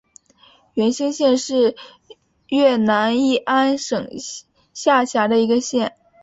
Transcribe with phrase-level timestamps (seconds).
[0.73, 1.75] 兴元县是
[2.47, 4.09] 越南乂安省
[4.73, 5.95] 下辖的一个县。